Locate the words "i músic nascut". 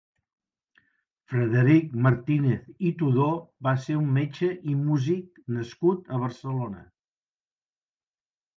4.73-6.13